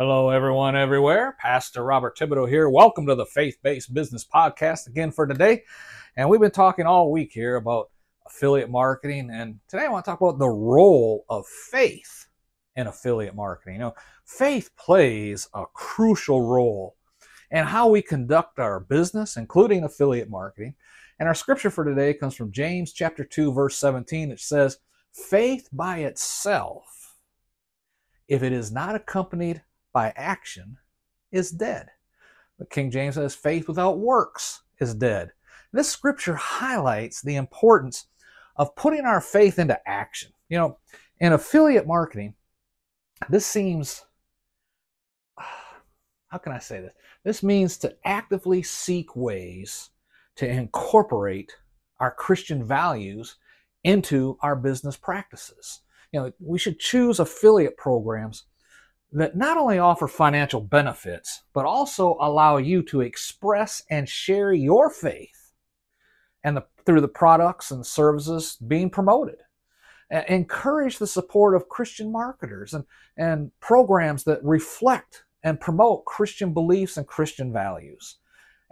Hello, 0.00 0.30
everyone, 0.30 0.76
everywhere. 0.76 1.36
Pastor 1.38 1.84
Robert 1.84 2.16
Thibodeau 2.16 2.48
here. 2.48 2.70
Welcome 2.70 3.06
to 3.06 3.14
the 3.14 3.26
Faith 3.26 3.58
Based 3.62 3.92
Business 3.92 4.24
Podcast 4.24 4.86
again 4.86 5.12
for 5.12 5.26
today. 5.26 5.62
And 6.16 6.26
we've 6.26 6.40
been 6.40 6.50
talking 6.50 6.86
all 6.86 7.12
week 7.12 7.32
here 7.34 7.56
about 7.56 7.90
affiliate 8.26 8.70
marketing. 8.70 9.28
And 9.30 9.60
today 9.68 9.84
I 9.84 9.88
want 9.88 10.06
to 10.06 10.10
talk 10.10 10.22
about 10.22 10.38
the 10.38 10.48
role 10.48 11.26
of 11.28 11.46
faith 11.46 12.28
in 12.76 12.86
affiliate 12.86 13.34
marketing. 13.34 13.74
You 13.74 13.80
know, 13.80 13.94
faith 14.24 14.70
plays 14.74 15.46
a 15.52 15.66
crucial 15.74 16.46
role 16.46 16.96
in 17.50 17.66
how 17.66 17.90
we 17.90 18.00
conduct 18.00 18.58
our 18.58 18.80
business, 18.80 19.36
including 19.36 19.84
affiliate 19.84 20.30
marketing. 20.30 20.76
And 21.18 21.28
our 21.28 21.34
scripture 21.34 21.68
for 21.68 21.84
today 21.84 22.14
comes 22.14 22.34
from 22.34 22.52
James 22.52 22.94
chapter 22.94 23.22
2, 23.22 23.52
verse 23.52 23.76
17. 23.76 24.30
It 24.30 24.40
says, 24.40 24.78
Faith 25.12 25.68
by 25.70 25.98
itself, 25.98 27.18
if 28.28 28.42
it 28.42 28.54
is 28.54 28.72
not 28.72 28.94
accompanied 28.94 29.60
by 29.92 30.12
action 30.16 30.78
is 31.32 31.50
dead. 31.50 31.88
But 32.58 32.70
King 32.70 32.90
James 32.90 33.14
says 33.14 33.34
faith 33.34 33.68
without 33.68 33.98
works 33.98 34.62
is 34.80 34.94
dead. 34.94 35.32
This 35.72 35.88
scripture 35.88 36.34
highlights 36.34 37.22
the 37.22 37.36
importance 37.36 38.06
of 38.56 38.74
putting 38.76 39.04
our 39.04 39.20
faith 39.20 39.58
into 39.58 39.78
action. 39.88 40.32
You 40.48 40.58
know, 40.58 40.78
in 41.20 41.32
affiliate 41.32 41.86
marketing, 41.86 42.34
this 43.28 43.46
seems, 43.46 44.04
how 45.36 46.38
can 46.38 46.52
I 46.52 46.58
say 46.58 46.80
this? 46.80 46.92
This 47.24 47.42
means 47.42 47.76
to 47.78 47.94
actively 48.04 48.62
seek 48.62 49.14
ways 49.14 49.90
to 50.36 50.48
incorporate 50.48 51.52
our 52.00 52.10
Christian 52.10 52.64
values 52.64 53.36
into 53.84 54.38
our 54.42 54.56
business 54.56 54.96
practices. 54.96 55.80
You 56.12 56.20
know, 56.20 56.32
we 56.40 56.58
should 56.58 56.78
choose 56.78 57.20
affiliate 57.20 57.76
programs 57.76 58.44
that 59.12 59.36
not 59.36 59.56
only 59.56 59.78
offer 59.78 60.06
financial 60.06 60.60
benefits, 60.60 61.42
but 61.52 61.64
also 61.64 62.16
allow 62.20 62.58
you 62.58 62.82
to 62.84 63.00
express 63.00 63.82
and 63.90 64.08
share 64.08 64.52
your 64.52 64.90
faith 64.90 65.52
and 66.44 66.56
the, 66.56 66.64
through 66.86 67.00
the 67.00 67.08
products 67.08 67.70
and 67.70 67.84
services 67.84 68.56
being 68.66 68.90
promoted. 68.90 69.36
encourage 70.28 70.98
the 70.98 71.06
support 71.06 71.54
of 71.54 71.68
Christian 71.68 72.10
marketers 72.10 72.74
and, 72.74 72.84
and 73.16 73.50
programs 73.60 74.24
that 74.24 74.42
reflect 74.42 75.24
and 75.42 75.60
promote 75.60 76.04
Christian 76.04 76.52
beliefs 76.52 76.96
and 76.96 77.06
Christian 77.06 77.52
values. 77.52 78.16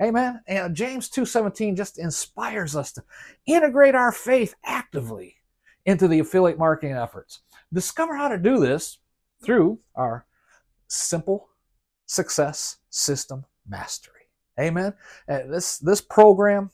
Amen. 0.00 0.40
And 0.46 0.76
James 0.76 1.08
2:17 1.08 1.76
just 1.76 1.98
inspires 1.98 2.76
us 2.76 2.92
to 2.92 3.04
integrate 3.46 3.94
our 3.94 4.12
faith 4.12 4.54
actively 4.64 5.36
into 5.84 6.06
the 6.06 6.20
affiliate 6.20 6.58
marketing 6.58 6.96
efforts. 6.96 7.40
Discover 7.72 8.16
how 8.16 8.28
to 8.28 8.38
do 8.38 8.58
this 8.58 8.98
through 9.42 9.80
our 9.94 10.26
simple 10.88 11.48
success 12.06 12.78
system 12.90 13.44
mastery. 13.68 14.14
Amen. 14.58 14.94
Uh, 15.28 15.40
this 15.48 15.78
this 15.78 16.00
program 16.00 16.70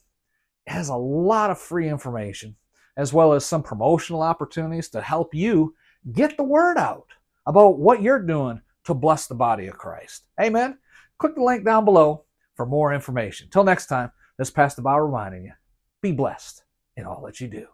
has 0.67 0.89
a 0.89 0.97
lot 0.97 1.51
of 1.51 1.59
free 1.59 1.89
information 1.89 2.57
as 2.97 3.13
well 3.13 3.33
as 3.33 3.45
some 3.45 3.63
promotional 3.63 4.23
opportunities 4.23 4.89
to 4.89 5.01
help 5.01 5.35
you 5.35 5.75
get 6.13 6.37
the 6.37 6.45
word 6.45 6.79
out 6.79 7.09
about 7.47 7.79
what 7.79 8.03
you're 8.03 8.23
doing 8.23 8.61
to 8.85 8.95
bless 8.95 9.27
the 9.27 9.35
body 9.35 9.67
of 9.67 9.77
Christ. 9.77 10.27
Amen. 10.41 10.79
Click 11.19 11.35
the 11.35 11.43
link 11.43 11.65
down 11.65 11.85
below 11.85 12.25
for 12.55 12.67
more 12.67 12.95
information. 12.95 13.49
Till 13.51 13.65
next 13.65 13.87
time, 13.87 14.11
this 14.39 14.51
Pastor 14.51 14.83
Bob 14.83 15.03
reminding 15.03 15.45
you, 15.45 15.53
be 16.03 16.13
blessed 16.13 16.63
in 16.97 17.05
all 17.05 17.23
that 17.27 17.41
you 17.41 17.49
do. 17.49 17.67